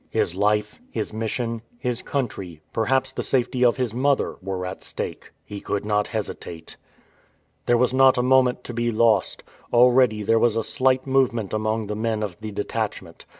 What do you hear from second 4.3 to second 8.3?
were at stake. He could not hesitate. There was not a